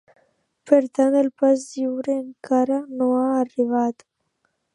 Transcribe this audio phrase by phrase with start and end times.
[0.69, 4.09] Per tant, el pas lliure encara no ha arribat.